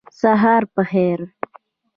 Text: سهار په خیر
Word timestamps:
سهار 0.19 0.63
په 0.73 0.81
خیر 0.91 1.19